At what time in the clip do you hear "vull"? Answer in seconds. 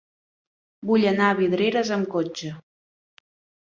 0.93-1.05